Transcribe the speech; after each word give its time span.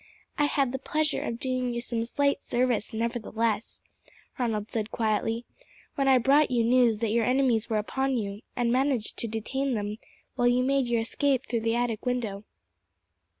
"I 0.35 0.45
had 0.45 0.71
the 0.71 0.79
pleasure 0.79 1.21
of 1.21 1.37
doing 1.39 1.75
you 1.75 1.79
some 1.79 2.03
slight 2.05 2.41
service, 2.41 2.91
nevertheless," 2.91 3.83
Ronald 4.39 4.71
said 4.71 4.89
quietly, 4.89 5.45
"when 5.93 6.07
I 6.07 6.17
brought 6.17 6.49
you 6.49 6.63
news 6.63 6.97
that 7.01 7.11
your 7.11 7.23
enemies 7.23 7.69
were 7.69 7.77
upon 7.77 8.17
you, 8.17 8.41
and 8.55 8.71
managed 8.71 9.17
to 9.17 9.27
detain 9.27 9.75
them 9.75 9.97
while 10.35 10.47
you 10.47 10.63
made 10.63 10.87
your 10.87 11.01
escape 11.01 11.45
through 11.45 11.61
the 11.61 11.75
attic 11.75 12.03
window." 12.03 12.45